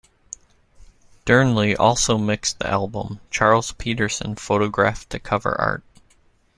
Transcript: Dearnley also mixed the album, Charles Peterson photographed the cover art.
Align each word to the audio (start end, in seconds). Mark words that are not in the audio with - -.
Dearnley 1.27 1.75
also 1.77 2.17
mixed 2.17 2.57
the 2.57 2.65
album, 2.67 3.19
Charles 3.29 3.73
Peterson 3.73 4.35
photographed 4.35 5.11
the 5.11 5.19
cover 5.19 5.53
art. 5.61 5.83